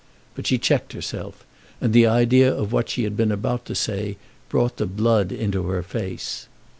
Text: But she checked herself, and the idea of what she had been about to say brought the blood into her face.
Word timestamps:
But 0.33 0.47
she 0.47 0.57
checked 0.57 0.93
herself, 0.93 1.45
and 1.79 1.93
the 1.93 2.07
idea 2.07 2.51
of 2.51 2.73
what 2.73 2.89
she 2.89 3.03
had 3.03 3.15
been 3.15 3.31
about 3.31 3.65
to 3.65 3.75
say 3.75 4.17
brought 4.49 4.77
the 4.77 4.87
blood 4.87 5.31
into 5.31 5.67
her 5.67 5.83
face. 5.83 6.47